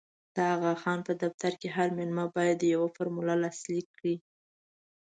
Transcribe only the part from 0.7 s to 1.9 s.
خان په دفتر کې هر